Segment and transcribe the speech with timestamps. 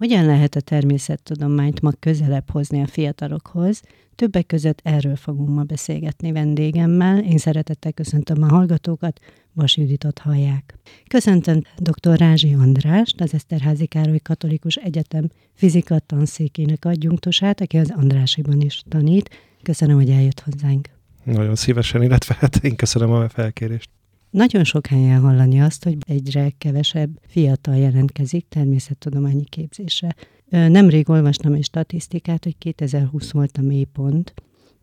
[0.00, 3.82] Hogyan lehet a természettudományt ma közelebb hozni a fiatalokhoz?
[4.14, 7.18] Többek között erről fogunk ma beszélgetni vendégemmel.
[7.18, 9.20] Én szeretettel köszöntöm a hallgatókat,
[9.52, 10.74] Vas Juditot hallják.
[11.08, 12.18] Köszöntöm dr.
[12.18, 19.30] Rázsi Andrást, az Eszterházi Károly Katolikus Egyetem fizika tanszékének adjunktusát, aki az Andrásiban is tanít.
[19.62, 20.88] Köszönöm, hogy eljött hozzánk.
[21.24, 23.90] Nagyon szívesen, illetve hát én köszönöm a felkérést.
[24.30, 30.14] Nagyon sok helyen hallani azt, hogy egyre kevesebb fiatal jelentkezik természettudományi képzésre.
[30.48, 34.34] Nemrég olvastam egy statisztikát, hogy 2020 volt a mélypont,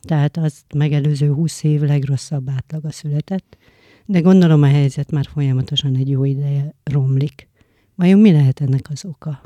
[0.01, 3.57] tehát az megelőző 20 év legrosszabb átlaga született,
[4.05, 7.47] de gondolom a helyzet már folyamatosan egy jó ideje romlik.
[7.95, 9.41] Vajon mi lehet ennek az oka?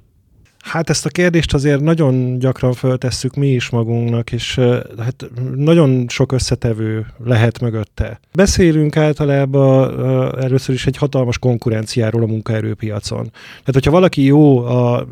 [0.61, 4.59] Hát ezt a kérdést azért nagyon gyakran föltesszük mi is magunknak, és
[4.97, 8.19] hát nagyon sok összetevő lehet mögötte.
[8.33, 9.99] Beszélünk általában
[10.41, 13.23] először is egy hatalmas konkurenciáról a munkaerőpiacon.
[13.31, 15.07] Tehát, hogyha valaki jó, a,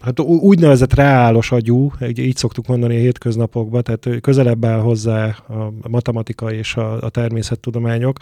[0.00, 5.36] hát úgynevezett reálos agyú, így szoktuk mondani a hétköznapokban, tehát közelebb áll hozzá
[5.82, 8.16] a matematika és a, a természettudományok,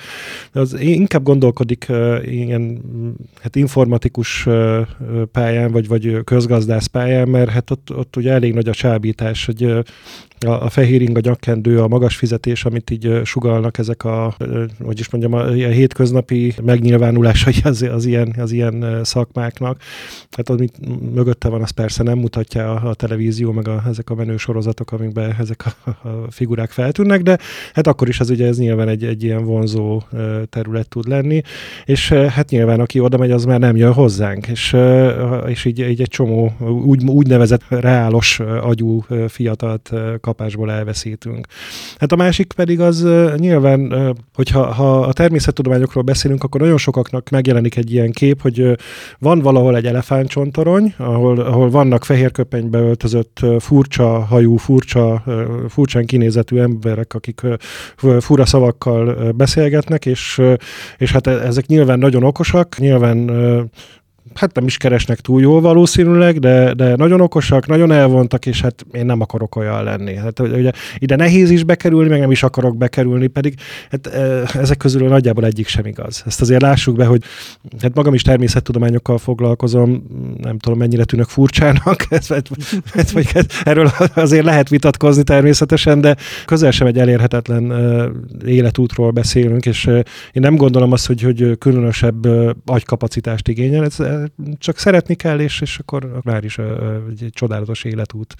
[0.53, 1.87] az inkább gondolkodik
[2.23, 2.83] ilyen
[3.41, 4.49] hát informatikus
[5.33, 6.38] pályán, vagy, vagy közgazdász
[6.93, 9.85] pályán, mert hát ott, ott ugye elég nagy a csábítás, hogy
[10.47, 14.37] a, a fehér inga nyakkendő, a magas fizetés, amit így sugalnak ezek a,
[14.85, 19.83] hogy is mondjam, a, a hétköznapi megnyilvánulásai az, az, ilyen, az ilyen szakmáknak.
[20.31, 20.75] Hát amit
[21.15, 24.93] mögötte van, az persze nem mutatja a, a televízió, meg a, ezek a menő sorozatok,
[24.93, 27.39] amikben ezek a, a figurák feltűnnek, de
[27.73, 30.03] hát akkor is az ugye ez nyilván egy, egy ilyen vonzó
[30.49, 31.43] terület tud lenni,
[31.85, 34.77] és hát nyilván aki oda megy, az már nem jön hozzánk, és,
[35.47, 36.28] és így, így egy csomó
[36.85, 41.47] úgy, úgynevezett reálos agyú fiatalt kapásból elveszítünk.
[41.99, 43.93] Hát a másik pedig az nyilván,
[44.35, 48.77] hogyha ha a természettudományokról beszélünk, akkor nagyon sokaknak megjelenik egy ilyen kép, hogy
[49.19, 55.25] van valahol egy elefántcsontorony, ahol, ahol vannak fehér köpenybe öltözött furcsa hajú, furcsa,
[55.69, 57.41] furcsán kinézetű emberek, akik
[58.19, 60.41] fura szavakkal beszélgetnek, és,
[60.99, 63.31] és hát e-, ezek nyilván nagyon okosak, nyilván
[64.39, 68.87] hát nem is keresnek túl jól valószínűleg, de, de nagyon okosak, nagyon elvontak, és hát
[68.93, 70.15] én nem akarok olyan lenni.
[70.15, 73.55] Hát ugye ide nehéz is bekerülni, meg nem is akarok bekerülni, pedig
[73.91, 74.07] hát,
[74.55, 76.23] ezek közül nagyjából egyik sem igaz.
[76.27, 77.23] Ezt azért lássuk be, hogy
[77.81, 80.03] hát magam is természettudományokkal foglalkozom,
[80.43, 83.29] nem tudom mennyire tűnök furcsának, ez, vagy
[83.65, 87.73] erről azért lehet vitatkozni természetesen, de közel sem egy elérhetetlen
[88.47, 89.87] életútról beszélünk, és
[90.33, 92.27] én nem gondolom azt, hogy, hogy különösebb
[92.65, 93.97] agykapacitást igényel, ez
[94.59, 98.35] csak szeretni kell, és, és akkor már is egy, egy csodálatos életút,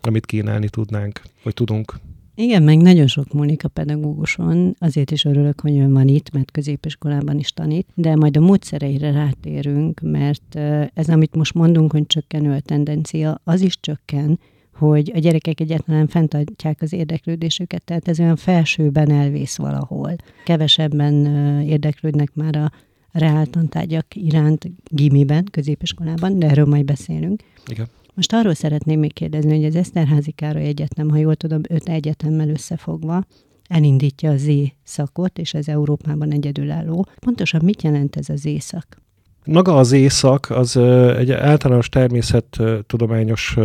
[0.00, 1.94] amit kínálni tudnánk, vagy tudunk.
[2.36, 6.50] Igen, meg nagyon sok múlik a pedagóguson, azért is örülök, hogy ön van itt, mert
[6.50, 10.54] középiskolában is tanít, de majd a módszereire rátérünk, mert
[10.94, 14.38] ez, amit most mondunk, hogy csökkenő a tendencia, az is csökken,
[14.74, 20.16] hogy a gyerekek egyáltalán fenntartják az érdeklődésüket, tehát ez olyan felsőben elvész valahol.
[20.44, 21.26] Kevesebben
[21.66, 22.70] érdeklődnek már a
[23.18, 27.42] reáltantárgyak iránt gimiben, középiskolában, de erről majd beszélünk.
[27.66, 27.86] Igen.
[28.14, 32.48] Most arról szeretném még kérdezni, hogy az Eszterházi Károly Egyetem, ha jól tudom, öt egyetemmel
[32.48, 33.24] összefogva,
[33.68, 34.48] elindítja a Z
[34.82, 37.06] szakot, és ez Európában egyedülálló.
[37.20, 39.02] Pontosan mit jelent ez az szak?
[39.46, 40.76] Maga az észak az
[41.16, 43.56] egy általános természettudományos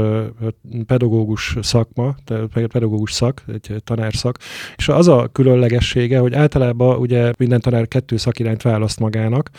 [0.86, 2.16] pedagógus szakma,
[2.54, 4.38] pedagógus szak, egy tanárszak,
[4.76, 9.50] és az a különlegessége, hogy általában ugye minden tanár kettő szakirányt választ magának,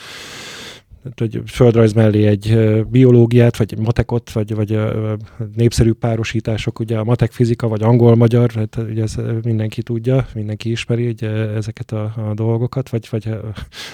[1.16, 2.58] hogy földrajz mellé egy
[2.90, 4.78] biológiát, vagy egy matekot, vagy, vagy
[5.54, 11.08] népszerű párosítások, ugye a matek fizika, vagy angol-magyar, hát ugye ez mindenki tudja, mindenki ismeri
[11.08, 13.28] ugye ezeket a, a dolgokat, vagy, vagy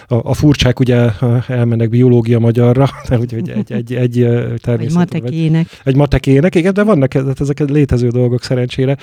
[0.06, 1.10] a, a furcsák ugye
[1.46, 4.12] elmennek biológia magyarra, de ugye egy, egy, egy
[4.60, 4.80] természet.
[4.80, 5.66] Egy matekének.
[5.84, 8.96] Egy matekének, igen, de vannak ezek létező dolgok szerencsére.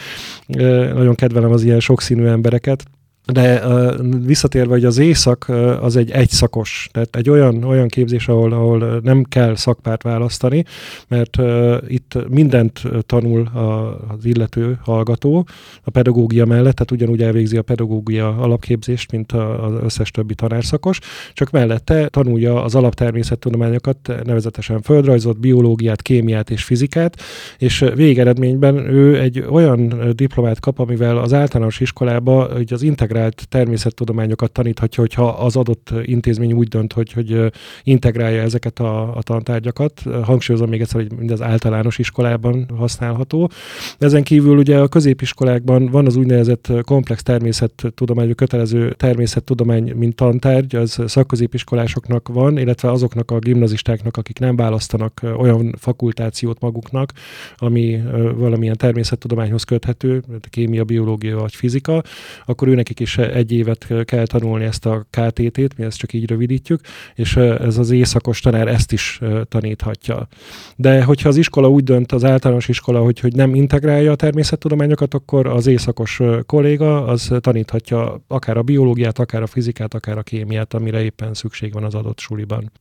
[0.93, 2.83] Nagyon kedvelem az ilyen sokszínű embereket.
[3.31, 8.28] De uh, visszatérve, hogy az éjszak uh, az egy egyszakos, tehát egy olyan, olyan képzés,
[8.28, 10.63] ahol, ahol nem kell szakpárt választani,
[11.07, 15.47] mert uh, itt mindent tanul a, az illető hallgató
[15.83, 21.00] a pedagógia mellett, tehát ugyanúgy elvégzi a pedagógia alapképzést, mint az összes többi tanárszakos,
[21.33, 27.21] csak mellette tanulja az alaptermészettudományokat, nevezetesen földrajzot, biológiát, kémiát és fizikát,
[27.57, 33.48] és végeredményben ő egy olyan diplomát kap, amivel az általános iskolába hogy az integrális integrált
[33.50, 37.51] természettudományokat taníthatja, hogyha az adott intézmény úgy dönt, hogy, hogy
[37.83, 40.01] integrálja ezeket a, a tantárgyakat.
[40.24, 43.50] Hangsúlyozom még egyszer, hogy mindez általános iskolában használható.
[43.98, 51.00] Ezen kívül ugye a középiskolákban van az úgynevezett komplex természettudomány, kötelező természettudomány, mint tantárgy, az
[51.06, 57.12] szakközépiskolásoknak van, illetve azoknak a gimnazistáknak, akik nem választanak olyan fakultációt maguknak,
[57.57, 58.01] ami
[58.36, 62.01] valamilyen természettudományhoz köthető, kémia, biológia vagy fizika,
[62.45, 66.79] akkor őnekik is egy évet kell tanulni ezt a KTT-t, mi ezt csak így rövidítjük,
[67.15, 70.27] és ez az éjszakos tanár ezt is taníthatja.
[70.75, 75.13] De hogyha az iskola úgy dönt, az általános iskola, hogy, hogy nem integrálja a természettudományokat,
[75.13, 80.73] akkor az éjszakos kolléga az taníthatja akár a biológiát, akár a fizikát, akár a kémiát,
[80.73, 82.71] amire éppen szükség van az adott suliban.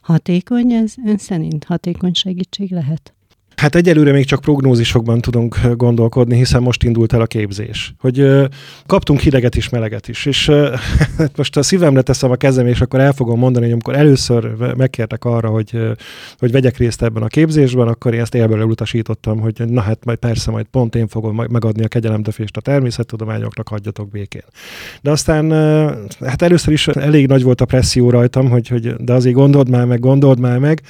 [0.00, 1.64] Hatékony ez ön szerint?
[1.64, 3.12] Hatékony segítség lehet?
[3.58, 7.94] Hát egyelőre még csak prognózisokban tudunk gondolkodni, hiszen most indult el a képzés.
[7.98, 8.26] Hogy
[8.86, 10.26] kaptunk hideget is, meleget is.
[10.26, 10.50] És
[11.18, 14.50] hát most a szívemre teszem a kezem, és akkor el fogom mondani, hogy amikor először
[14.76, 15.78] megkértek arra, hogy,
[16.38, 20.18] hogy vegyek részt ebben a képzésben, akkor én ezt élből elutasítottam, hogy na hát majd
[20.18, 24.44] persze, majd pont én fogom megadni a kegyelemdöfést a természettudományoknak, hagyjatok békén.
[25.02, 25.50] De aztán
[26.20, 29.84] hát először is elég nagy volt a presszió rajtam, hogy, hogy de azért gondold már
[29.84, 30.82] meg, gondold már meg,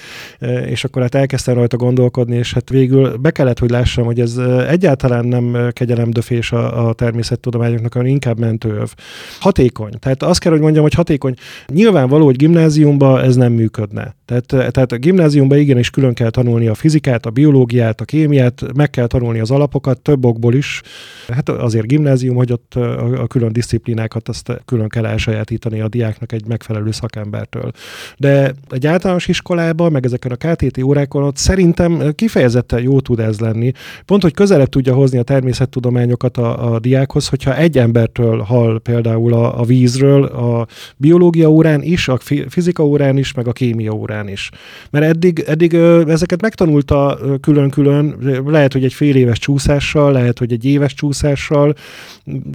[0.66, 4.36] és akkor hát elkezdtem rajta gondolkodni, és hát végül be kellett, hogy lássam, hogy ez
[4.68, 8.94] egyáltalán nem kegyelemdöfés a, a természettudományoknak, hanem inkább mentőöv.
[9.40, 9.92] Hatékony.
[9.98, 11.34] Tehát azt kell, hogy mondjam, hogy hatékony.
[11.66, 14.16] Nyilvánvaló, hogy gimnáziumban ez nem működne.
[14.24, 18.90] Tehát, tehát a gimnáziumban igenis külön kell tanulni a fizikát, a biológiát, a kémiát, meg
[18.90, 20.82] kell tanulni az alapokat, több okból is.
[21.28, 26.32] Hát azért gimnázium, hogy ott a, a külön disziplinákat azt külön kell elsajátítani a diáknak
[26.32, 27.70] egy megfelelő szakembertől.
[28.16, 33.20] De egy általános iskolában, meg ezeken a KTT órákon ott szerintem kifejezetten kifejezetten jó tud
[33.20, 33.72] ez lenni.
[34.04, 39.32] Pont, hogy közelebb tudja hozni a természettudományokat a, a diákhoz, hogyha egy embertől hall például
[39.32, 40.66] a, a vízről, a
[40.96, 42.18] biológia órán is, a
[42.48, 44.50] fizika órán is, meg a kémia órán is.
[44.90, 45.74] Mert eddig, eddig
[46.08, 48.16] ezeket megtanulta külön-külön,
[48.46, 51.74] lehet, hogy egy fél éves csúszással, lehet, hogy egy éves csúszással,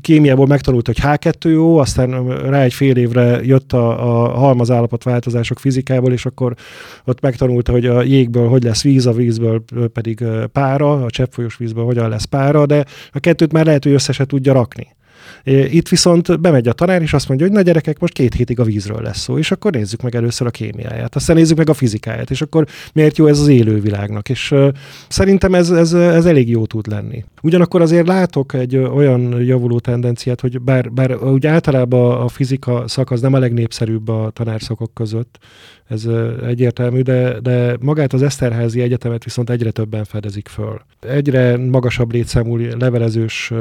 [0.02, 5.60] kémiából megtanult, hogy H2 jó, aztán rá egy fél évre jött a, a halmazállapot változások
[5.60, 6.54] fizikából, és akkor
[7.06, 11.84] ott megtanulta, hogy a jégből hogy lesz víz, a vízből pedig pára, a cseppfolyós vízből
[11.84, 14.88] hogyan lesz pára, de a kettőt már lehet, hogy össze se tudja rakni.
[15.44, 18.64] Itt viszont bemegy a tanár, és azt mondja, hogy na gyerekek, most két hétig a
[18.64, 22.32] vízről lesz szó, és akkor nézzük meg először a kémiáját, aztán nézzük meg a fizikáját,
[22.32, 24.56] és akkor miért jó ez az élővilágnak, és
[25.08, 27.24] szerintem ez, ez, ez elég jó tud lenni.
[27.42, 33.12] Ugyanakkor azért látok egy olyan javuló tendenciát, hogy bár, bár úgy általában a fizika szak
[33.12, 35.40] az nem a legnépszerűbb a tanárszakok között,
[35.88, 36.06] ez
[36.46, 40.82] egyértelmű, de, de magát az Eszterházi Egyetemet viszont egyre többen fedezik föl.
[41.00, 43.54] Egyre magasabb létszámú levelezős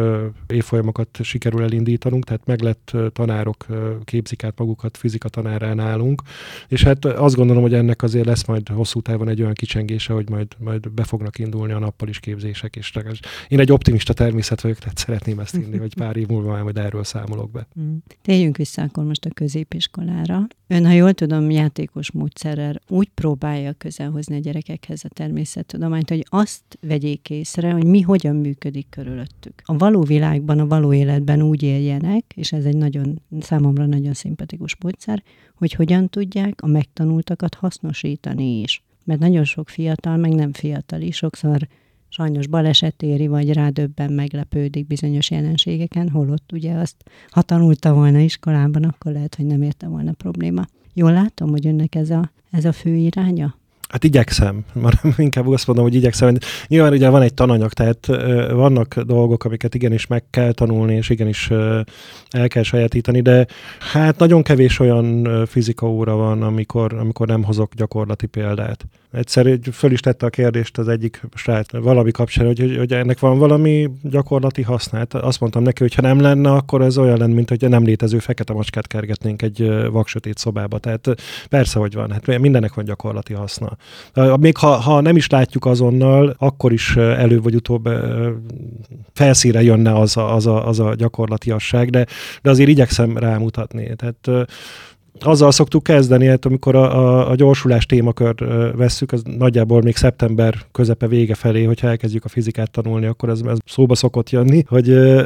[0.46, 3.66] évfolyamokat sikerül elindítanunk, tehát meglett tanárok
[4.04, 6.22] képzik át magukat fizika tanárán nálunk,
[6.68, 10.28] és hát azt gondolom, hogy ennek azért lesz majd hosszú távon egy olyan kicsengése, hogy
[10.30, 12.92] majd, majd be fognak indulni a nappal is képzések, és
[13.48, 17.04] én egy optimista természet vagyok, tehát szeretném ezt inni, hogy pár év múlva majd erről
[17.04, 17.66] számolok be.
[17.80, 17.96] Mm.
[18.22, 20.46] Térjünk vissza akkor most a középiskolára.
[20.66, 26.62] Ön, ha jól tudom, játékos módszerrel úgy próbálja közelhozni a gyerekekhez a természettudományt, hogy azt
[26.80, 29.62] vegyék észre, hogy mi hogyan működik körülöttük.
[29.64, 34.76] A való világban, a való életben úgy éljenek, és ez egy nagyon, számomra nagyon szimpatikus
[34.80, 35.22] módszer,
[35.54, 38.82] hogy hogyan tudják a megtanultakat hasznosítani is.
[39.04, 41.68] Mert nagyon sok fiatal, meg nem fiatal is, sokszor
[42.08, 46.96] sajnos baleset éri, vagy rádöbben meglepődik bizonyos jelenségeken, holott ugye azt,
[47.30, 50.66] ha tanulta volna iskolában, akkor lehet, hogy nem érte volna probléma.
[50.94, 53.60] Jól látom, hogy önnek ez a, ez a fő iránya?
[53.92, 56.36] Hát igyekszem, már inkább azt mondom, hogy igyekszem.
[56.66, 58.06] Nyilván ugye van egy tananyag, tehát
[58.50, 61.50] vannak dolgok, amiket igenis meg kell tanulni, és igenis
[62.30, 63.46] el kell sajátítani, de
[63.92, 68.86] hát nagyon kevés olyan fizika óra van, amikor, amikor nem hozok gyakorlati példát.
[69.12, 73.18] Egyszer föl is tette a kérdést az egyik srác valami kapcsán, hogy, hogy, hogy ennek
[73.18, 75.14] van valami gyakorlati hasznát.
[75.14, 78.18] Azt mondtam neki, hogy ha nem lenne, akkor ez olyan lenne, mint hogy nem létező
[78.18, 80.78] fekete macskát kergetnénk egy vaksötét szobába.
[80.78, 81.14] Tehát
[81.48, 82.10] persze, hogy van.
[82.10, 83.76] Hát mindennek van gyakorlati haszna.
[84.40, 87.88] Még ha, ha nem is látjuk azonnal, akkor is előbb vagy utóbb
[89.12, 92.06] felszíre jönne az a, az a, az a gyakorlatiasság, de,
[92.42, 93.94] de azért igyekszem rámutatni.
[93.96, 94.48] Tehát
[95.20, 98.34] azzal szoktuk kezdeni, hát amikor a, a, a gyorsulás témakör
[98.76, 103.40] vesszük, az nagyjából még szeptember közepe vége felé, hogyha elkezdjük a fizikát tanulni, akkor ez,
[103.46, 105.22] ez szóba szokott jönni, hogy uh,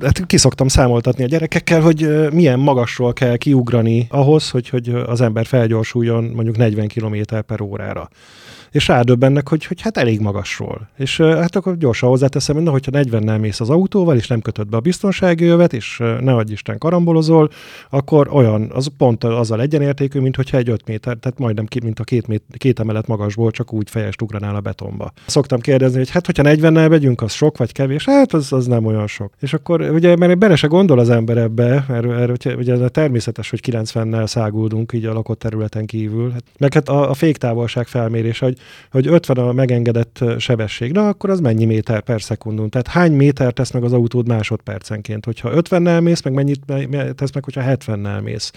[0.00, 4.88] hát ki szoktam számoltatni a gyerekekkel, hogy uh, milyen magasról kell kiugrani ahhoz, hogy, hogy
[5.06, 7.16] az ember felgyorsuljon mondjuk 40 km
[7.46, 8.08] per órára
[8.74, 10.88] és rádöbbennek, hogy, hogy hát elég magasról.
[10.96, 14.68] És hát akkor gyorsan hozzáteszem, hogy na, hogyha 40-nel mész az autóval, és nem kötöd
[14.68, 17.50] be a biztonsági jövet, és ne adj Isten karambolozol,
[17.90, 21.98] akkor olyan, az pont azzal egyenértékű, mint hogyha egy 5 méter, tehát majdnem ki, mint
[21.98, 25.12] a két, mét, két emelet magasból, csak úgy fejest ugranál a betonba.
[25.26, 28.04] Szoktam kérdezni, hogy hát hogyha 40-nel megyünk, az sok vagy kevés?
[28.04, 29.32] Hát az, az nem olyan sok.
[29.40, 33.50] És akkor ugye, mert bele se gondol az ember ebbe, mert, mert ugye ez természetes,
[33.50, 36.30] hogy 90-nel száguldunk így a lakott területen kívül.
[36.30, 38.58] Hát, meg hát a, a féktávolság felmérése, hogy
[38.90, 42.68] hogy 50 a megengedett sebesség, na akkor az mennyi méter per szekundum?
[42.68, 45.24] Tehát hány méter tesz meg az autód másodpercenként?
[45.24, 46.60] Hogyha 50-nel mész, meg mennyit
[47.14, 48.52] tesz meg, hogyha 70-nel mész?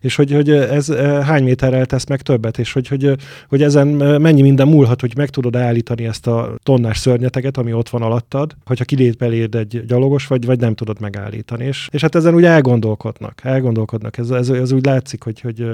[0.00, 2.58] És hogy, hogy ez hány méterrel tesz meg többet?
[2.58, 3.16] És hogy, hogy,
[3.48, 3.86] hogy ezen
[4.20, 8.56] mennyi minden múlhat, hogy meg tudod állítani ezt a tonnás szörnyeteget, ami ott van alattad,
[8.64, 11.64] hogyha kilép eléd egy gyalogos, vagy, vagy nem tudod megállítani.
[11.64, 14.18] És, és hát ezen úgy elgondolkodnak, elgondolkodnak.
[14.18, 15.66] Ez, ez, ez úgy látszik, hogy, hogy,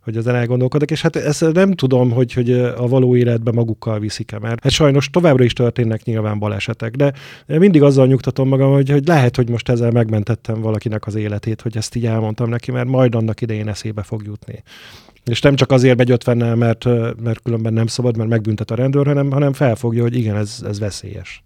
[0.00, 3.98] hogy ezen elgondolkodnak, és hát ezt nem tudom, hogy, hogy a való élet életbe magukkal
[3.98, 7.12] viszik-e, mert hát sajnos továbbra is történnek nyilván balesetek, de
[7.46, 11.76] mindig azzal nyugtatom magam, hogy, hogy lehet, hogy most ezzel megmentettem valakinek az életét, hogy
[11.76, 14.62] ezt így elmondtam neki, mert majd annak idején eszébe fog jutni.
[15.24, 16.84] És nem csak azért megy 50 mert,
[17.22, 20.78] mert különben nem szabad, mert megbüntet a rendőr, hanem, hanem felfogja, hogy igen, ez, ez
[20.78, 21.42] veszélyes.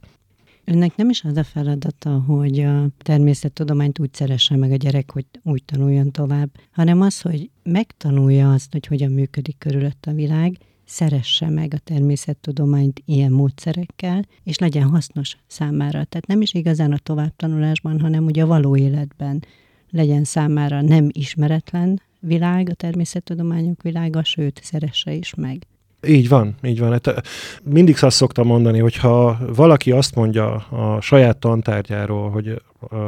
[0.65, 5.25] Önnek nem is az a feladata, hogy a természettudományt úgy szeresse meg a gyerek, hogy
[5.43, 11.49] úgy tanuljon tovább, hanem az, hogy megtanulja azt, hogy hogyan működik körülött a világ, szeresse
[11.49, 16.05] meg a természettudományt ilyen módszerekkel, és legyen hasznos számára.
[16.05, 19.45] Tehát nem is igazán a továbbtanulásban, hanem ugye a való életben
[19.91, 25.67] legyen számára nem ismeretlen világ, a természettudományok világa, sőt, szeresse is meg.
[26.07, 26.91] Így van, így van.
[26.91, 27.23] Hát,
[27.63, 32.63] mindig azt szoktam mondani, hogy ha valaki azt mondja a saját tantárgyáról, hogy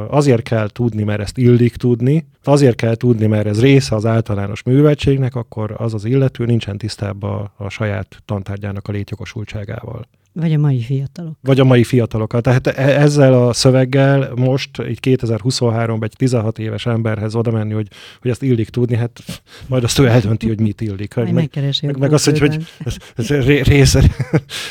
[0.09, 4.63] azért kell tudni, mert ezt illik tudni, azért kell tudni, mert ez része az általános
[4.63, 10.07] műveltségnek, akkor az az illető nincsen tisztában a saját tantárgyának a létjogosultságával.
[10.39, 11.37] Vagy a mai fiatalok.
[11.41, 12.43] Vagy a mai fiatalokat.
[12.43, 17.87] Tehát e- ezzel a szöveggel most egy 2023 egy 16 éves emberhez oda menni, hogy,
[18.21, 19.19] hogy ezt illik tudni, hát
[19.67, 21.15] majd azt ő eldönti, hogy mit illik.
[21.15, 21.49] Majd meg,
[21.81, 24.03] meg, meg azt, hogy, hogy ez, ez része,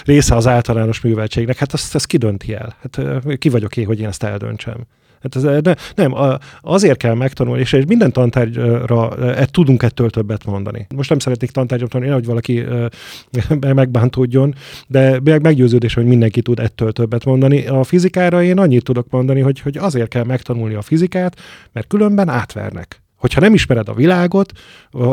[0.04, 1.56] része az általános műveltségnek.
[1.56, 2.76] Hát azt, azt kidönti el.
[2.80, 4.86] Hát ki vagyok én, hogy én ezt eldöntsem.
[5.34, 6.14] Hát ez, ne, nem,
[6.60, 10.86] azért kell megtanulni, és minden tantárgyra e, tudunk ettől többet mondani.
[10.94, 12.88] Most nem szeretnék tantárgyat mondani, hogy valaki e,
[13.74, 14.54] megbántódjon,
[14.86, 17.66] de meggyőződés, hogy mindenki tud ettől többet mondani.
[17.66, 21.36] A fizikára én annyit tudok mondani, hogy, hogy azért kell megtanulni a fizikát,
[21.72, 24.52] mert különben átvernek hogyha nem ismered a világot,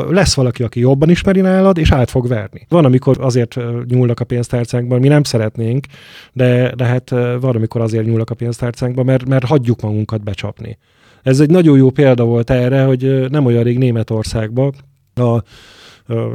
[0.09, 2.65] lesz valaki, aki jobban ismeri nálad, és át fog verni.
[2.69, 5.85] Van, amikor azért nyúlnak a pénztárcánkban, mi nem szeretnénk,
[6.33, 10.77] de, de hát van, amikor azért nyúlnak a pénztárcánkban, mert, mert hagyjuk magunkat becsapni.
[11.23, 14.73] Ez egy nagyon jó példa volt erre, hogy nem olyan rég Németországban
[15.15, 15.43] a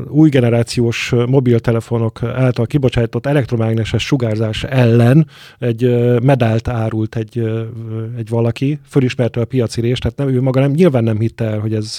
[0.09, 5.27] új generációs mobiltelefonok által kibocsátott elektromágneses sugárzás ellen
[5.59, 5.83] egy
[6.23, 7.51] medált árult egy,
[8.17, 11.59] egy valaki, fölismerte a piaci részt, tehát nem, ő maga nem, nyilván nem hitte el,
[11.59, 11.99] hogy ez,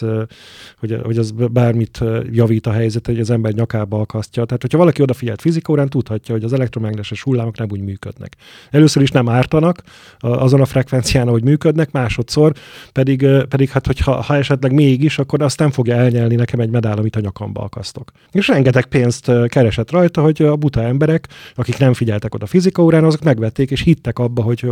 [0.80, 4.46] hogy, hogy ez bármit javít a helyzet, hogy az ember nyakába akasztja.
[4.46, 8.36] Tehát, hogyha valaki odafigyelt fizikórán, tudhatja, hogy az elektromágneses hullámok nem úgy működnek.
[8.72, 9.84] Először is nem ártanak
[10.20, 12.54] azon a frekvencián, ahogy működnek, másodszor
[12.92, 16.98] pedig, pedig hát, hogyha ha esetleg mégis, akkor azt nem fogja elnyelni nekem egy medál,
[16.98, 18.12] amit a nyakamba lábba akasztok.
[18.32, 22.48] És rengeteg pénzt keresett rajta, hogy a buta emberek, akik nem figyeltek oda
[22.80, 24.66] órán, azok megvették, és hittek abba, hogy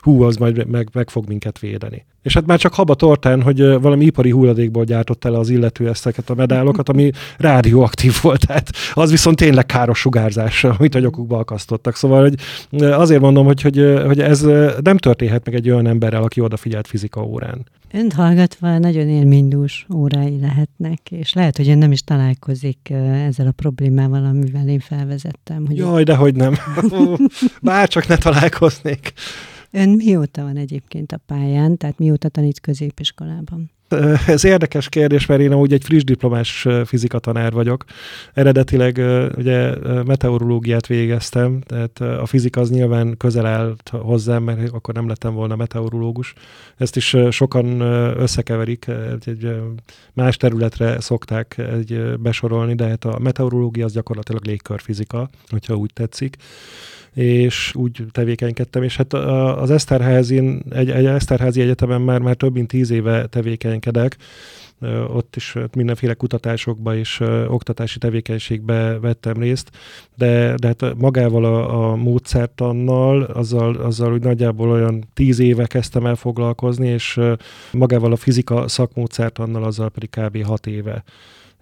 [0.00, 2.06] hú, az majd meg, meg fog minket védeni.
[2.22, 6.30] És hát már csak haba tortán, hogy valami ipari hulladékból gyártott el az illető ezeket
[6.30, 11.96] a medálokat, ami rádióaktív volt, tehát az viszont tényleg káros sugárzás, amit a nyakukba akasztottak.
[11.96, 12.34] Szóval hogy
[12.82, 14.40] azért mondom, hogy, hogy, hogy ez
[14.82, 17.66] nem történhet meg egy olyan emberrel, aki odafigyelt fizika órán.
[17.92, 23.52] Önt hallgatva nagyon élménydús órái lehetnek, és lehet, hogy ön nem is találkozik ezzel a
[23.52, 25.66] problémával, amivel én felvezettem.
[25.66, 26.54] Hogy Jaj, de hogy nem.
[27.62, 29.12] Bár csak ne találkoznék.
[29.70, 33.70] Ön mióta van egyébként a pályán, tehát mióta tanít középiskolában?
[34.26, 37.84] Ez érdekes kérdés, mert én úgy egy friss diplomás fizikatanár vagyok.
[38.34, 39.00] Eredetileg
[39.36, 45.34] ugye meteorológiát végeztem, tehát a fizika az nyilván közel állt hozzám, mert akkor nem lettem
[45.34, 46.34] volna meteorológus.
[46.76, 47.80] Ezt is sokan
[48.20, 48.86] összekeverik,
[49.24, 49.56] egy
[50.12, 56.36] más területre szokták egy besorolni, de hát a meteorológia az gyakorlatilag légkörfizika, hogyha úgy tetszik
[57.14, 59.12] és úgy tevékenykedtem, és hát
[59.58, 64.16] az Eszterházin, egy, egy Eszterházi Egyetemen már, már több mint tíz éve tevékenykedek,
[65.08, 69.70] ott is mindenféle kutatásokba és oktatási tevékenységbe vettem részt,
[70.16, 76.06] de, de hát magával a, a módszertannal, azzal, azzal úgy nagyjából olyan tíz éve kezdtem
[76.06, 77.20] el foglalkozni, és
[77.72, 80.44] magával a fizika szakmódszertannal azzal pedig kb.
[80.44, 81.04] hat éve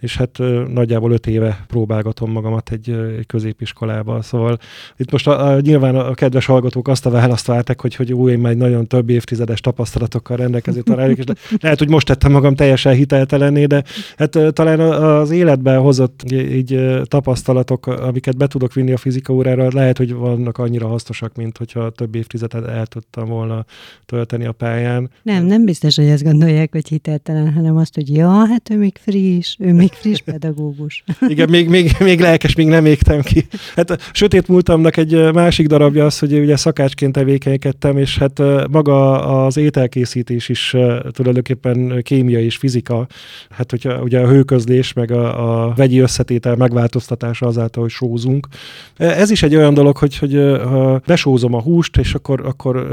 [0.00, 0.38] és hát
[0.72, 4.22] nagyjából öt éve próbálgatom magamat egy, egy középiskolába.
[4.22, 4.58] Szóval
[4.96, 8.32] itt most a, a, nyilván a kedves hallgatók azt a választ várták, hogy, hogy új,
[8.32, 12.54] én már nagyon több évtizedes tapasztalatokkal rendelkező tanárok, és de lehet, hogy most tettem magam
[12.54, 13.84] teljesen hiteltelenné, de
[14.16, 19.98] hát talán az életben hozott így tapasztalatok, amiket be tudok vinni a fizika órára, lehet,
[19.98, 23.64] hogy vannak annyira hasznosak, mint hogyha több évtizedet el tudtam volna
[24.06, 25.10] tölteni a pályán.
[25.22, 28.96] Nem, nem biztos, hogy ezt gondolják, hogy hiteltelen, hanem azt, hogy ja, hát ő még
[29.00, 31.04] friss, ő még még friss pedagógus.
[31.28, 33.46] Igen, még, még, még lelkes, még nem égtem ki.
[33.74, 39.20] Hát a sötét múltamnak egy másik darabja az, hogy ugye szakácsként tevékenykedtem, és hát maga
[39.44, 40.76] az ételkészítés is
[41.10, 43.06] tulajdonképpen kémia és fizika.
[43.50, 48.48] Hát hogyha ugye a hőközlés, meg a, a vegyi összetétel megváltoztatása azáltal, hogy sózunk.
[48.96, 52.88] Ez is egy olyan dolog, hogy, hogy ha besózom a húst, és akkor, akkor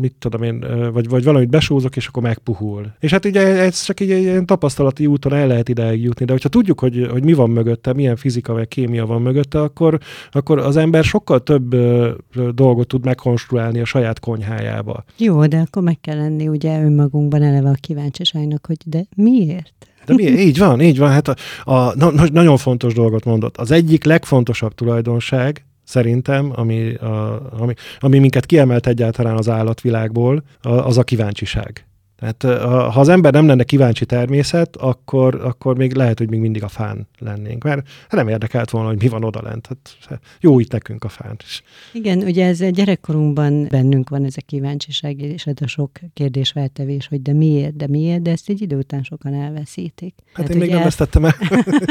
[0.00, 2.92] mit tudom én, vagy, vagy valamit besózok, és akkor megpuhul.
[3.00, 6.48] És hát ugye ez csak egy ilyen tapasztalati úton el lehet ideig jutni, de hogyha
[6.48, 9.98] tudjuk, hogy, hogy mi van mögötte, milyen fizika vagy kémia van mögötte, akkor,
[10.30, 12.10] akkor az ember sokkal több ö,
[12.54, 15.04] dolgot tud megkonstruálni a saját konyhájába.
[15.16, 19.72] Jó, de akkor meg kell lenni ugye önmagunkban eleve a kíváncsiságnak, hogy de miért?
[20.06, 20.24] De mi?
[20.46, 21.10] Így van, így van.
[21.10, 21.36] Hát a,
[21.72, 23.56] a, na, nagyon fontos dolgot mondott.
[23.56, 30.98] Az egyik legfontosabb tulajdonság, szerintem, ami, a, ami, ami minket kiemelt egyáltalán az állatvilágból, az
[30.98, 31.86] a kíváncsiság.
[32.16, 32.60] Tehát
[32.92, 36.68] ha az ember nem lenne kíváncsi természet, akkor, akkor még lehet, hogy még mindig a
[36.68, 37.64] fán lennénk.
[37.64, 39.66] Mert hát nem érdekelt volna, hogy mi van odalent.
[40.08, 41.62] Hát jó itt nekünk a fán is.
[41.92, 47.22] Igen, ugye ez gyerekkorunkban bennünk van ez a kíváncsiság, és ez a sok kérdésfeltevés, hogy
[47.22, 50.14] de miért, de miért, de ezt egy idő után sokan elveszítik.
[50.26, 50.84] Hát Tehát, én még nem el...
[50.84, 51.34] vesztettem el.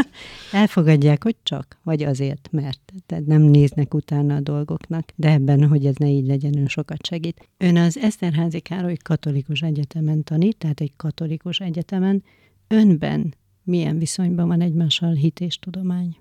[0.62, 5.86] elfogadják, hogy csak, vagy azért, mert tehát nem néznek utána a dolgoknak, de ebben, hogy
[5.86, 7.50] ez ne így legyen, ön sokat segít.
[7.58, 12.24] Ön az Eszterházi Károly Katolikus Egyetemen egyetemen tanít, tehát egy katolikus egyetemen,
[12.67, 16.17] önben milyen viszonyban van egymással hit és tudomány?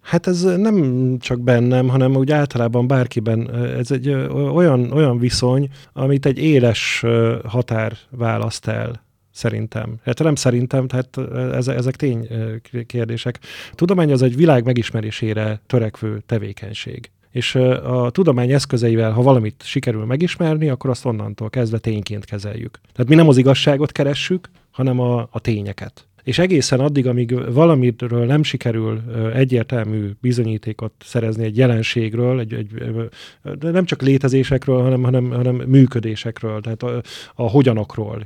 [0.00, 3.54] Hát ez nem csak bennem, hanem úgy általában bárkiben.
[3.54, 7.04] Ez egy olyan, olyan viszony, amit egy éles
[7.44, 9.96] határ választ el szerintem.
[10.04, 11.16] Hát nem szerintem, tehát
[11.68, 12.28] ezek tény
[12.86, 13.38] kérdések.
[13.72, 20.68] Tudomány az egy világ megismerésére törekvő tevékenység és a tudomány eszközeivel, ha valamit sikerül megismerni,
[20.68, 22.80] akkor azt onnantól kezdve tényként kezeljük.
[22.92, 26.06] Tehát mi nem az igazságot keressük, hanem a, a tényeket.
[26.26, 29.02] És egészen addig, amíg valamiről nem sikerül
[29.34, 32.68] egyértelmű bizonyítékot szerezni egy jelenségről, egy, egy,
[33.60, 37.02] nem csak létezésekről, hanem, hanem, hanem működésekről, tehát a,
[37.34, 38.24] a hogyanokról.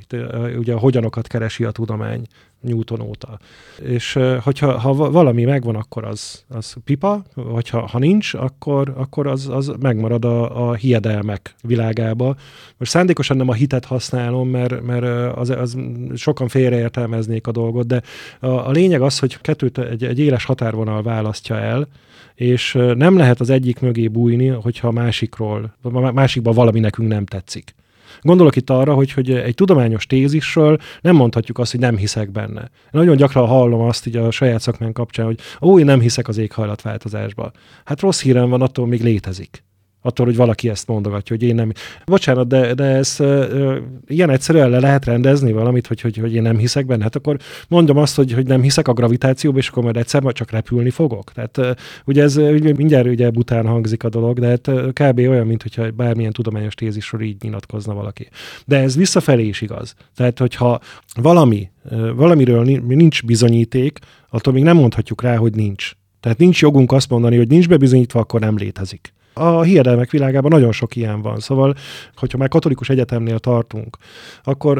[0.58, 2.26] Ugye a hogyanokat keresi a tudomány.
[2.60, 3.38] Newton óta.
[3.82, 9.26] És hogyha ha valami megvan, akkor az, az pipa, vagy ha, ha nincs, akkor, akkor
[9.26, 12.36] az, az megmarad a, a hiedelmek világába.
[12.76, 15.76] Most szándékosan nem a hitet használom, mert, mert az, az
[16.14, 18.02] sokan félreértelmeznék a dolgot, de
[18.40, 21.88] a, a lényeg az, hogy kettőt egy, egy éles határvonal választja el,
[22.34, 27.24] és nem lehet az egyik mögé bújni, hogyha a másikról, a másikban valami nekünk nem
[27.24, 27.74] tetszik.
[28.20, 32.70] Gondolok itt arra, hogy, hogy egy tudományos tézisről nem mondhatjuk azt, hogy nem hiszek benne.
[32.90, 36.38] Nagyon gyakran hallom azt így a saját szakmán kapcsán, hogy ó, én nem hiszek az
[36.38, 37.50] éghajlatváltozásba.
[37.84, 39.68] Hát rossz hírem van, attól még létezik
[40.02, 41.72] attól, hogy valaki ezt mondogatja, hogy én nem.
[42.06, 46.42] Bocsánat, de, de ez uh, ilyen egyszerűen le lehet rendezni valamit, hogy, hogy, hogy én
[46.42, 47.02] nem hiszek benne.
[47.02, 47.36] Hát akkor
[47.68, 50.90] mondom azt, hogy, hogy nem hiszek a gravitációba, és akkor majd egyszer majd csak repülni
[50.90, 51.32] fogok.
[51.32, 55.18] Tehát ugye ez mindjárt ugye bután hangzik a dolog, de hát uh, kb.
[55.18, 58.28] olyan, mint hogyha bármilyen tudományos tézisről így nyilatkozna valaki.
[58.66, 59.94] De ez visszafelé is igaz.
[60.16, 60.80] Tehát, hogyha
[61.22, 61.70] valami,
[62.14, 65.92] valamiről nincs bizonyíték, attól még nem mondhatjuk rá, hogy nincs.
[66.20, 69.12] Tehát nincs jogunk azt mondani, hogy nincs bebizonyítva, akkor nem létezik.
[69.40, 71.74] A hiedelmek világában nagyon sok ilyen van, szóval,
[72.16, 73.96] hogyha már katolikus egyetemnél tartunk,
[74.42, 74.78] akkor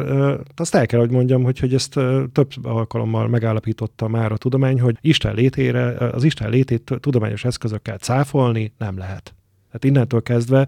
[0.55, 1.93] azt el kell, hogy mondjam, hogy, hogy ezt
[2.31, 8.73] több alkalommal megállapította már a tudomány, hogy Isten létére, az Isten létét tudományos eszközökkel cáfolni
[8.77, 9.33] nem lehet.
[9.67, 10.67] Tehát innentől kezdve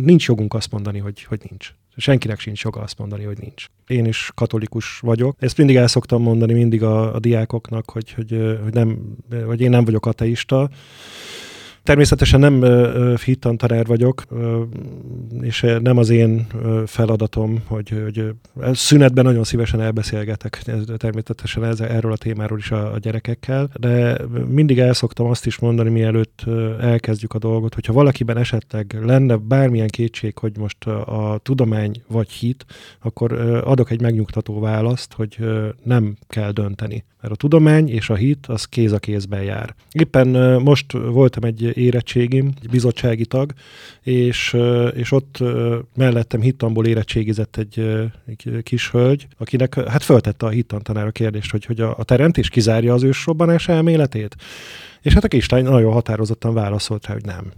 [0.00, 1.74] nincs jogunk azt mondani, hogy, hogy nincs.
[1.96, 3.66] Senkinek sincs joga azt mondani, hogy nincs.
[3.86, 5.36] Én is katolikus vagyok.
[5.38, 8.98] Ezt mindig el szoktam mondani mindig a, a diákoknak, hogy, hogy, hogy, nem,
[9.46, 10.70] hogy én nem vagyok ateista,
[11.88, 12.64] Természetesen nem
[13.24, 14.24] hittantanár vagyok,
[15.40, 16.46] és nem az én
[16.86, 18.24] feladatom, hogy, hogy
[18.72, 20.62] szünetben nagyon szívesen elbeszélgetek
[20.96, 25.58] természetesen ez, erről a témáról is a, a gyerekekkel, de mindig el szoktam azt is
[25.58, 26.44] mondani, mielőtt
[26.80, 32.64] elkezdjük a dolgot, hogyha valakiben esetleg lenne bármilyen kétség, hogy most a tudomány vagy hit,
[33.02, 33.32] akkor
[33.64, 35.38] adok egy megnyugtató választ, hogy
[35.82, 37.04] nem kell dönteni.
[37.20, 39.74] Mert a tudomány és a hit az kéz a kézben jár.
[39.92, 40.28] Éppen
[40.62, 43.52] most voltam egy érettségim, egy bizottsági tag,
[44.02, 44.56] és,
[44.94, 45.38] és ott
[45.96, 47.78] mellettem hittamból érettségizett egy,
[48.26, 52.48] egy kis hölgy, akinek hát föltette a hittantanár a kérdést, hogy, hogy a, a teremtés
[52.48, 54.36] kizárja az ősrobbanás elméletét.
[55.02, 57.52] És hát a kislány nagyon határozottan válaszolt rá, hogy nem.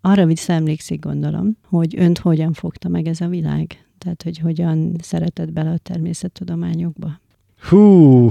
[0.00, 3.86] Arra visszaemlékszik, gondolom, hogy önt hogyan fogta meg ez a világ?
[3.98, 7.20] Tehát, hogy hogyan szeretett bele a természettudományokba?
[7.68, 8.30] Hú,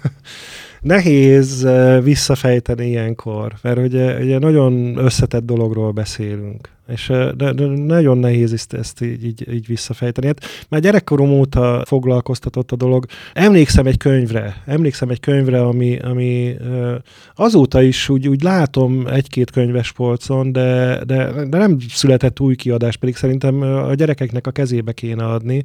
[0.86, 1.68] nehéz
[2.02, 8.72] visszafejteni ilyenkor, mert ugye, ugye nagyon összetett dologról beszélünk, és de, de nagyon nehéz ezt,
[8.72, 10.26] ezt így, így, így visszafejteni.
[10.26, 13.06] Hát már gyerekkorom óta foglalkoztatott a dolog.
[13.32, 16.56] Emlékszem egy könyvre, emlékszem egy könyvre, ami, ami
[17.34, 22.96] azóta is úgy, úgy látom egy-két könyves polcon, de, de, de nem született új kiadás,
[22.96, 25.64] pedig szerintem a gyerekeknek a kezébe kéne adni.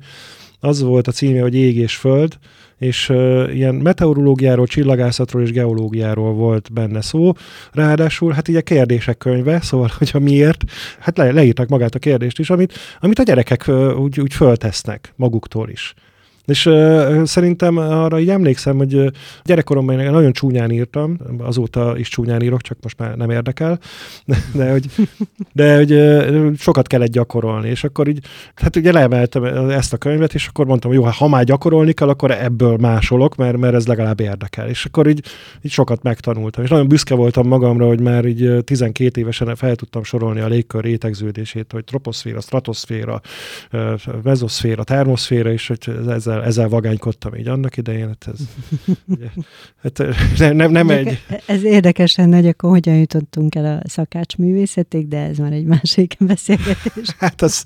[0.63, 2.37] Az volt a címe, hogy Ég és Föld,
[2.77, 7.31] és uh, ilyen meteorológiáról, csillagászatról és geológiáról volt benne szó.
[7.71, 10.63] Ráadásul hát ugye kérdések könyve, szóval, hogyha miért,
[10.99, 15.13] hát le, leírtak magát a kérdést is, amit, amit a gyerekek uh, úgy, úgy föltesznek
[15.15, 15.93] maguktól is.
[16.45, 19.11] És uh, szerintem arra így emlékszem, hogy
[19.43, 23.79] gyerekkoromban én nagyon csúnyán írtam, azóta is csúnyán írok, csak most már nem érdekel,
[24.53, 24.85] de hogy,
[25.53, 28.19] de hogy uh, sokat kellett gyakorolni, és akkor így,
[28.55, 31.91] hát ugye leemeltem ezt a könyvet, és akkor mondtam, hogy jó, hát ha már gyakorolni
[31.91, 34.69] kell, akkor ebből másolok, mert, mert ez legalább érdekel.
[34.69, 35.23] És akkor így,
[35.61, 40.03] így sokat megtanultam, és nagyon büszke voltam magamra, hogy már így 12 évesen fel tudtam
[40.03, 43.21] sorolni a légkör rétegződését, hogy troposzféra, stratoszféra,
[44.23, 45.91] mezoszféra, termoszféra, és hogy
[46.39, 48.07] ezzel ezzel, vagánykodtam így annak idején.
[48.07, 48.39] Hát ez,
[49.05, 49.27] ugye,
[49.83, 51.17] hát nem, nem, nem egy...
[51.45, 56.15] Ez érdekesen hogy akkor hogyan jutottunk el a szakács művészetig, de ez már egy másik
[56.27, 57.15] beszélgetés.
[57.17, 57.63] Hát az,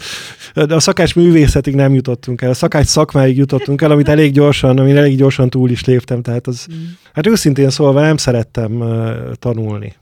[0.54, 4.96] a szakács művészetig nem jutottunk el, a szakács szakmáig jutottunk el, amit elég gyorsan, amit
[4.96, 6.84] elég gyorsan túl is léptem, tehát az, mm.
[7.14, 9.96] hát őszintén szólva nem szerettem uh, tanulni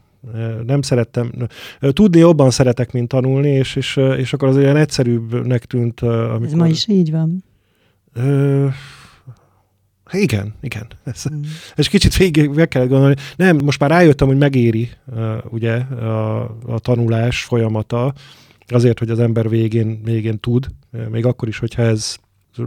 [0.66, 1.32] nem szerettem,
[1.80, 6.02] tudni jobban szeretek, mint tanulni, és, és, és akkor az olyan egyszerűbbnek tűnt.
[6.02, 6.46] Amikor...
[6.46, 7.44] Ez ma is így van.
[8.14, 8.68] Ö,
[10.12, 10.88] igen, igen.
[11.04, 11.42] Ez, mm.
[11.76, 13.16] És kicsit végig meg kell gondolni.
[13.36, 18.14] Nem, most már rájöttem, hogy megéri uh, ugye a, a tanulás folyamata,
[18.68, 20.68] azért, hogy az ember végén, végén tud,
[21.10, 22.16] még akkor is, hogyha ez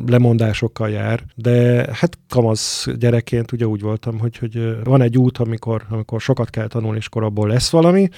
[0.07, 5.83] lemondásokkal jár, de hát kamasz gyerekként ugye úgy voltam, hogy, hogy van egy út, amikor,
[5.89, 8.09] amikor sokat kell tanulni, és akkor abból lesz valami,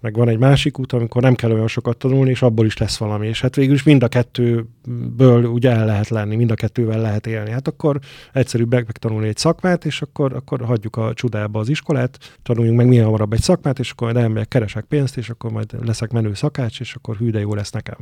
[0.00, 2.96] meg van egy másik út, amikor nem kell olyan sokat tanulni, és abból is lesz
[2.96, 3.26] valami.
[3.26, 7.26] És hát végül is mind a kettőből ugye el lehet lenni, mind a kettővel lehet
[7.26, 7.50] élni.
[7.50, 7.98] Hát akkor
[8.32, 13.04] egyszerűbb megtanulni egy szakmát, és akkor, akkor hagyjuk a csodába az iskolát, tanuljunk meg milyen
[13.04, 16.94] hamarabb egy szakmát, és akkor elmegyek, keresek pénzt, és akkor majd leszek menő szakács, és
[16.94, 17.96] akkor hű, de jó lesz nekem.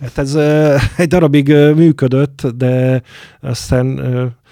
[0.00, 0.34] Hát ez
[0.96, 3.02] egy darabig működött, de
[3.40, 3.98] aztán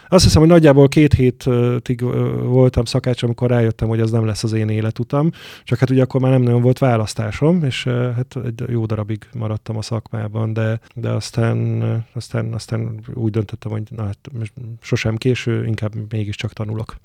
[0.09, 2.01] azt hiszem, hogy nagyjából két hétig
[2.45, 5.31] voltam szakács, amikor rájöttem, hogy az nem lesz az én életutam,
[5.65, 9.77] csak hát ugye akkor már nem nagyon volt választásom, és hát egy jó darabig maradtam
[9.77, 14.31] a szakmában, de, de aztán, aztán, aztán úgy döntöttem, hogy na, hát
[14.81, 16.97] sosem késő, inkább mégiscsak tanulok.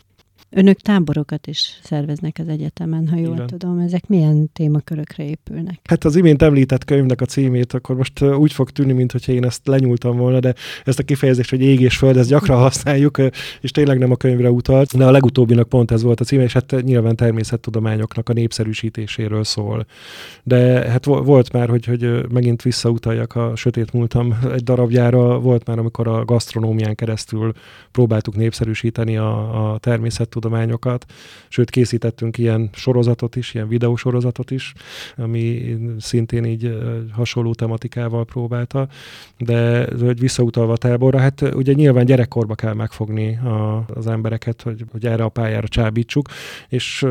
[0.49, 3.47] Önök táborokat is szerveznek az egyetemen, ha jól Igen.
[3.47, 3.79] tudom.
[3.79, 5.79] Ezek milyen témakörökre épülnek?
[5.83, 9.67] Hát az imént említett könyvnek a címét, akkor most úgy fog tűnni, mintha én ezt
[9.67, 10.53] lenyúltam volna, de
[10.85, 13.17] ezt a kifejezést, hogy ég és föld, ezt gyakran használjuk,
[13.61, 16.53] és tényleg nem a könyvre utalt, de a legutóbbinak pont ez volt a címe, és
[16.53, 19.85] hát nyilván természettudományoknak a népszerűsítéséről szól.
[20.43, 25.79] De hát volt már, hogy, hogy megint visszautaljak a sötét múltam egy darabjára, volt már,
[25.79, 27.51] amikor a gasztronómián keresztül
[27.91, 31.05] próbáltuk népszerűsíteni a, a természet tudományokat,
[31.47, 34.73] sőt készítettünk ilyen sorozatot is, ilyen videósorozatot is,
[35.15, 36.77] ami szintén így
[37.11, 38.87] hasonló tematikával próbálta,
[39.37, 45.05] de hogy visszautalva táborra, hát ugye nyilván gyerekkorba kell megfogni a, az embereket, hogy, hogy
[45.05, 46.29] erre a pályára csábítsuk,
[46.69, 47.05] és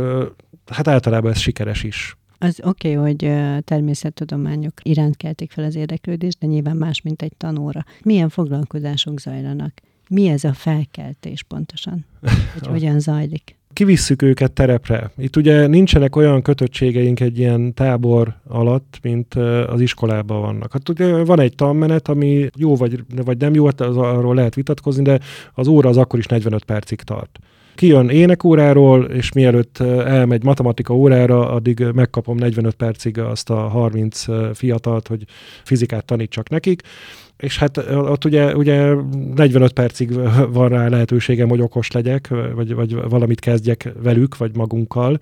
[0.66, 2.16] hát általában ez sikeres is.
[2.38, 3.32] Az oké, okay, hogy
[3.64, 7.84] természettudományok iránt keltik fel az érdeklődést, de nyilván más, mint egy tanóra.
[8.02, 9.72] Milyen foglalkozások zajlanak?
[10.08, 12.04] Mi ez a felkeltés pontosan?
[12.52, 13.56] Hogy hogyan zajlik?
[13.76, 15.10] kivisszük őket terepre.
[15.16, 19.34] Itt ugye nincsenek olyan kötöttségeink egy ilyen tábor alatt, mint
[19.68, 20.72] az iskolában vannak.
[20.72, 24.54] Hát ugye van egy tanmenet, ami jó vagy, vagy nem jó, hát az, arról lehet
[24.54, 25.20] vitatkozni, de
[25.54, 27.38] az óra az akkor is 45 percig tart.
[27.74, 35.08] kijön énekóráról, és mielőtt elmegy matematika órára, addig megkapom 45 percig azt a 30 fiatalt,
[35.08, 35.24] hogy
[35.64, 36.82] fizikát tanítsak nekik,
[37.36, 38.94] és hát ott ugye, ugye
[39.34, 40.12] 45 percig
[40.50, 45.18] van rá lehetőségem, hogy okos legyek, vagy, vagy valamit kezdjek velük, vagy magunkkal.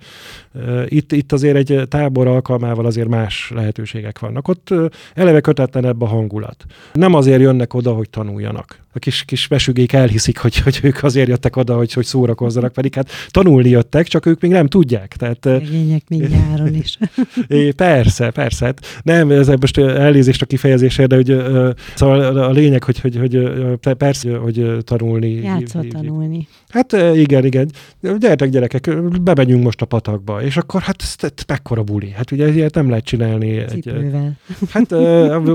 [0.85, 4.47] Itt, itt azért egy tábor alkalmával azért más lehetőségek vannak.
[4.47, 4.73] Ott
[5.13, 6.65] eleve kötetlenebb a hangulat.
[6.93, 8.83] Nem azért jönnek oda, hogy tanuljanak.
[8.95, 12.93] A kis, kis mesügék elhiszik, hogy, hogy ők azért jöttek oda, hogy, hogy szórakozzanak, pedig
[12.93, 15.15] hát tanulni jöttek, csak ők még nem tudják.
[15.15, 16.97] Tehát, Regények még nyáron is.
[17.47, 18.65] é, persze, persze.
[18.65, 21.31] Hát nem, ez most elnézést a kifejezésért, de hogy
[22.05, 23.49] Szóval a lényeg, hogy, hogy, hogy
[23.97, 25.33] persze, hogy tanulni.
[25.33, 26.47] Játszva tanulni.
[26.67, 27.69] Hát igen, igen.
[28.19, 28.89] Gyertek gyerekek,
[29.21, 32.09] bemegyünk most a patakba, és akkor hát ez, ez mekkora buli.
[32.09, 33.65] Hát ugye ilyet nem lehet csinálni.
[33.67, 34.31] Cipővel.
[34.47, 34.91] Egy, hát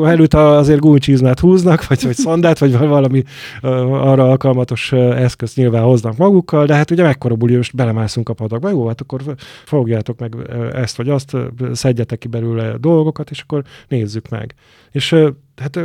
[0.06, 3.22] előtt azért gúnycsizmát húznak, vagy, vagy szondát, vagy valami
[3.60, 8.70] arra alkalmatos eszközt nyilván hoznak magukkal, de hát ugye mekkora buli, most belemászunk a patakba.
[8.70, 9.20] Jó, hát akkor
[9.64, 10.36] fogjátok meg
[10.72, 11.36] ezt vagy azt,
[11.72, 14.54] szedjetek ki belőle dolgokat, és akkor nézzük meg.
[14.90, 15.16] És
[15.60, 15.78] hát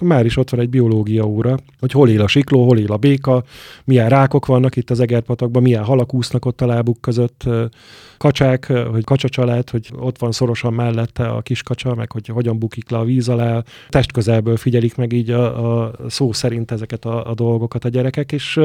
[0.00, 2.96] már is ott van egy biológia óra, hogy hol él a sikló, hol él a
[2.96, 3.44] béka,
[3.84, 7.44] milyen rákok vannak itt az Egerpatakban, milyen halak úsznak ott a lábuk között,
[8.18, 12.90] kacsák, hogy kacsacsalád, hogy ott van szorosan mellette a kis kacsa, meg hogy hogyan bukik
[12.90, 13.62] le a víz alá.
[13.88, 18.60] Testközelből figyelik meg így a, a szó szerint ezeket a, a dolgokat a gyerekek, és,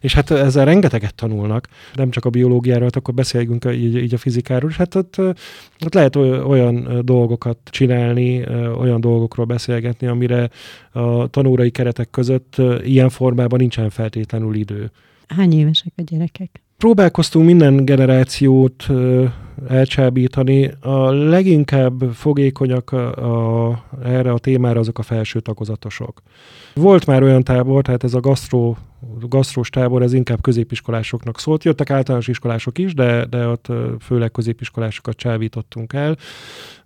[0.00, 1.68] és hát ezzel rengeteget tanulnak.
[1.94, 5.18] Nem csak a biológiáról, hát akkor beszélgünk így, így a fizikáról, és hát ott,
[5.84, 8.44] ott lehet olyan dolgokat csinálni,
[8.78, 10.50] olyan dolgokról beszélgetni, amire
[10.92, 14.90] a tanórai keretek között ilyen formában nincsen feltétlenül idő.
[15.28, 16.62] Hány évesek a gyerekek?
[16.76, 18.86] Próbálkoztunk minden generációt
[19.68, 20.70] elcsábítani.
[20.80, 26.22] A leginkább fogékonyak a, a, erre a témára azok a felső tagozatosok.
[26.74, 28.76] Volt már olyan tábor, tehát ez a gasztró,
[29.28, 31.64] gasztrós tábor, ez inkább középiskolásoknak szólt.
[31.64, 33.66] Jöttek általános iskolások is, de, de ott
[34.00, 36.16] főleg középiskolásokat csábítottunk el.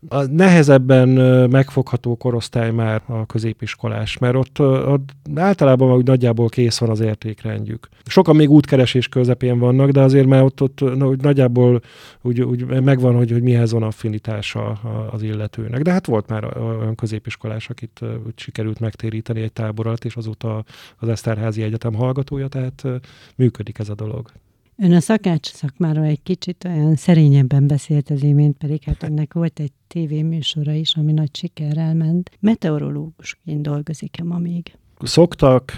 [0.08, 1.08] A nehezebben
[1.50, 7.88] megfogható korosztály már a középiskolás, mert ott, ott általában úgy nagyjából kész van az értékrendjük.
[8.04, 11.80] Sokan még útkeresés közepén vannak, de azért már ott, ott úgy nagyjából
[12.22, 14.70] úgy, úgy megvan, hogy, hogy mihez van affinitása
[15.10, 15.82] az illetőnek.
[15.82, 18.00] De hát volt már olyan középiskolás, akit
[18.34, 20.64] sikerült megtéríteni egy tábor alatt, és azóta
[20.96, 22.82] az Eszterházi Egyetem hallgatója, tehát
[23.36, 24.32] működik ez a dolog.
[24.78, 29.60] Ön a szakács szakmáról egy kicsit olyan szerényebben beszélt az imént, pedig hát ennek volt
[29.60, 32.30] egy tévéműsora is, ami nagy sikerrel ment.
[32.40, 34.76] Meteorológusként dolgozik-e ma még?
[35.00, 35.74] Szoktak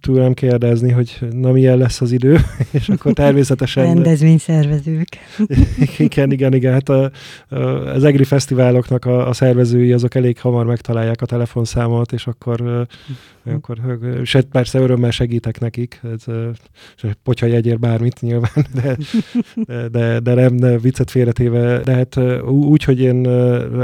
[0.00, 2.38] tőlem kérdezni, hogy na milyen lesz az idő,
[2.70, 3.84] és akkor természetesen...
[3.84, 5.08] Rendezvényszervezők.
[5.98, 6.72] igen, igen, igen.
[6.72, 7.10] Hát a,
[7.48, 12.86] a, az EGRI fesztiváloknak a, a szervezői azok elég hamar megtalálják a telefonszámot, és akkor,
[13.44, 13.50] hm.
[13.50, 16.24] akkor és hát persze örömmel segítek nekik, ez,
[17.24, 18.96] hogyha jegyér bármit nyilván, de,
[19.88, 23.22] de, de nem, de viccet félretéve, de hát úgy, hogy én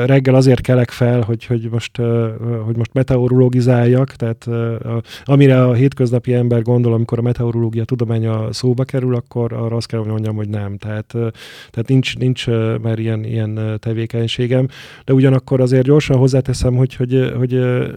[0.07, 1.97] reggel azért kelek fel, hogy, hogy, most,
[2.65, 4.44] hogy most meteorologizáljak, tehát
[5.25, 9.87] amire a hét hétköznapi ember gondol, amikor a meteorológia tudománya szóba kerül, akkor arra azt
[9.87, 10.77] kell, hogy mondjam, hogy nem.
[10.77, 11.07] Tehát,
[11.71, 12.47] tehát nincs, nincs
[12.83, 14.69] már ilyen, ilyen tevékenységem,
[15.05, 17.55] de ugyanakkor azért gyorsan hozzáteszem, hogy, hogy, hogy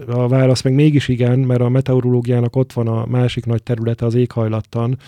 [0.08, 4.14] a válasz meg mégis igen, mert a meteorológiának ott van a másik nagy területe az
[4.14, 4.98] éghajlattan,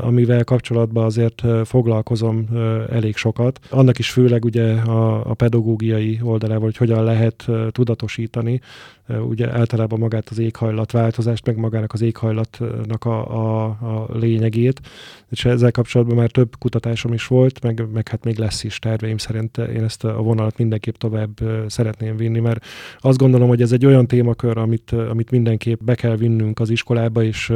[0.00, 2.46] amivel kapcsolatban azért foglalkozom
[2.90, 3.60] elég sokat.
[3.70, 8.60] Annak is főleg ugye a, a pedagógiai oldalával, hogy hogyan lehet tudatosítani
[9.08, 14.80] ugye általában magát az éghajlatváltozást, meg magának az éghajlatnak a, a, a lényegét,
[15.28, 19.18] és ezzel kapcsolatban már több kutatásom is volt, meg, meg hát még lesz is terveim
[19.18, 22.64] szerint én ezt a vonalat mindenképp tovább szeretném vinni, mert
[22.98, 27.22] azt gondolom, hogy ez egy olyan témakör, amit, amit mindenképp be kell vinnünk az iskolába,
[27.22, 27.52] és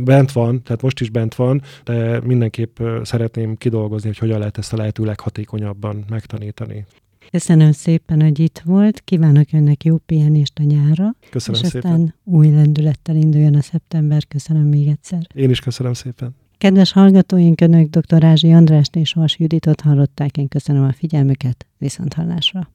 [0.00, 4.72] bent van, tehát most is bent van, de mindenképp szeretném kidolgozni, hogy hogyan lehet ezt
[4.72, 6.84] a lehető leghatékonyabban megtanítani.
[7.30, 9.00] Köszönöm szépen, hogy itt volt.
[9.00, 11.14] Kívánok önnek jó pihenést a nyárra.
[11.30, 11.92] Köszönöm és szépen.
[11.92, 14.26] aztán új lendülettel induljon a szeptember.
[14.26, 15.26] Köszönöm még egyszer.
[15.34, 16.34] Én is köszönöm szépen.
[16.58, 18.24] Kedves hallgatóink, Önök dr.
[18.24, 20.36] Ázsi Andrást és Vas Juditot hallották.
[20.36, 21.66] Én köszönöm a figyelmüket.
[21.78, 22.70] Viszont hallásra.